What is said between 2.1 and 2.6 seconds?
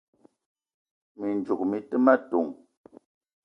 ton: